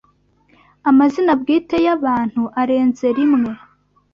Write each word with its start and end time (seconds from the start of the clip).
Amazina 0.89 1.31
bwite 1.41 1.77
y’abantu 1.85 2.41
arenze 2.61 3.07
rimwe 3.17 3.51